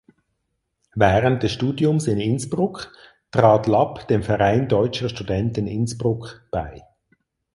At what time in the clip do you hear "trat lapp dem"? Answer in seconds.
3.29-4.23